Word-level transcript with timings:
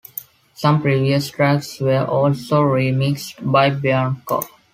Some 0.55 0.81
previous 0.81 1.29
tracks 1.29 1.79
were 1.79 2.03
also 2.05 2.63
remixed 2.63 3.35
by 3.51 3.69
Bianco. 3.69 4.41